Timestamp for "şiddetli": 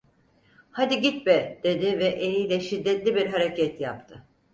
2.59-3.15